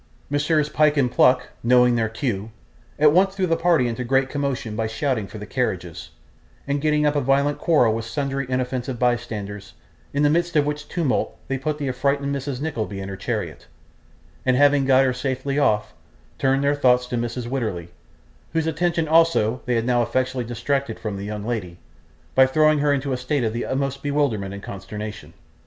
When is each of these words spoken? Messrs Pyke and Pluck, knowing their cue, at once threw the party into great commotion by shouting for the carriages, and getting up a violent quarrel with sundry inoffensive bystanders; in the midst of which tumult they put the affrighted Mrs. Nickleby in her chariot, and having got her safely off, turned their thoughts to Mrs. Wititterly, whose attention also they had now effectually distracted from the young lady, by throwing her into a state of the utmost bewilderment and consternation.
Messrs 0.31 0.67
Pyke 0.67 0.97
and 0.97 1.11
Pluck, 1.11 1.49
knowing 1.63 1.93
their 1.93 2.09
cue, 2.09 2.49
at 2.97 3.11
once 3.11 3.35
threw 3.35 3.45
the 3.45 3.55
party 3.55 3.87
into 3.87 4.03
great 4.03 4.29
commotion 4.31 4.75
by 4.75 4.87
shouting 4.87 5.27
for 5.27 5.37
the 5.37 5.45
carriages, 5.45 6.09
and 6.67 6.81
getting 6.81 7.05
up 7.05 7.15
a 7.15 7.21
violent 7.21 7.59
quarrel 7.59 7.93
with 7.93 8.03
sundry 8.05 8.47
inoffensive 8.49 8.97
bystanders; 8.97 9.73
in 10.11 10.23
the 10.23 10.29
midst 10.31 10.55
of 10.55 10.65
which 10.65 10.87
tumult 10.89 11.37
they 11.47 11.57
put 11.59 11.77
the 11.77 11.87
affrighted 11.87 12.25
Mrs. 12.25 12.59
Nickleby 12.59 12.99
in 12.99 13.09
her 13.09 13.15
chariot, 13.15 13.67
and 14.43 14.57
having 14.57 14.85
got 14.85 15.05
her 15.05 15.13
safely 15.13 15.59
off, 15.59 15.93
turned 16.39 16.63
their 16.63 16.73
thoughts 16.73 17.05
to 17.05 17.15
Mrs. 17.15 17.45
Wititterly, 17.45 17.89
whose 18.53 18.65
attention 18.65 19.07
also 19.07 19.61
they 19.67 19.75
had 19.75 19.85
now 19.85 20.01
effectually 20.01 20.43
distracted 20.43 20.97
from 20.99 21.15
the 21.15 21.25
young 21.25 21.45
lady, 21.45 21.77
by 22.33 22.47
throwing 22.47 22.79
her 22.79 22.91
into 22.91 23.13
a 23.13 23.17
state 23.17 23.43
of 23.43 23.53
the 23.53 23.65
utmost 23.67 24.01
bewilderment 24.01 24.51
and 24.51 24.63
consternation. 24.63 25.33